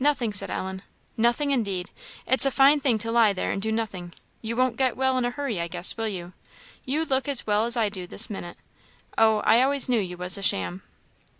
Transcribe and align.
"Nothing," 0.00 0.32
said 0.32 0.50
Ellen. 0.50 0.82
"Nothing 1.16 1.52
indeed! 1.52 1.92
It's 2.26 2.44
a 2.44 2.50
fine 2.50 2.80
thing 2.80 2.98
to 2.98 3.12
lie 3.12 3.32
there 3.32 3.52
and 3.52 3.62
do 3.62 3.70
nothing. 3.70 4.12
You 4.42 4.56
won't 4.56 4.76
get 4.76 4.96
well 4.96 5.16
in 5.16 5.24
a 5.24 5.30
hurry, 5.30 5.60
I 5.60 5.68
guess 5.68 5.96
will 5.96 6.08
you? 6.08 6.32
You 6.84 7.04
look 7.04 7.28
as 7.28 7.46
well 7.46 7.64
as 7.64 7.76
I 7.76 7.88
do 7.88 8.04
this 8.04 8.28
minute. 8.28 8.56
Oh, 9.16 9.38
I 9.44 9.62
always 9.62 9.88
knew 9.88 10.00
you 10.00 10.16
was 10.16 10.36
a 10.36 10.42
sham." 10.42 10.82